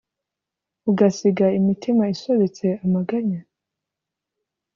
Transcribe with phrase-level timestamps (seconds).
[0.89, 3.39] ugasiga imitima isobetse amaganya?